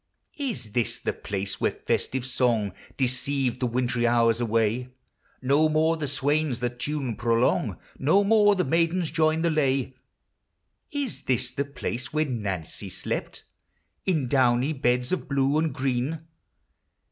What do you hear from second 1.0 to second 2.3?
place where festive